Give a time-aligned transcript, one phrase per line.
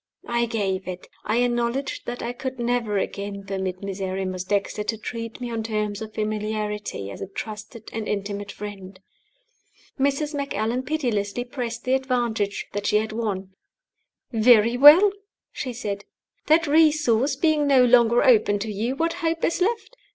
[0.25, 1.05] I gave it.
[1.25, 6.01] I acknowledged that I could never again permit Miserrimus Dexter to treat me on terms
[6.01, 8.99] of familiarity as a trusted and intimate friend.
[9.99, 10.33] Mrs.
[10.33, 13.51] Macallan pitilessly pressed the advantage that she had won.
[14.31, 15.11] "Very well,"
[15.51, 16.05] she said,
[16.47, 19.95] "that resource being no longer open to you, what hope is left?